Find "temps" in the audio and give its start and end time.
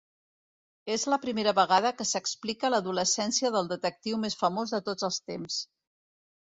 5.33-5.63